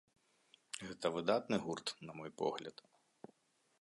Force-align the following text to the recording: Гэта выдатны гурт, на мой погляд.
Гэта 0.91 1.11
выдатны 1.17 1.55
гурт, 1.67 1.87
на 2.07 2.11
мой 2.21 2.31
погляд. 2.43 2.77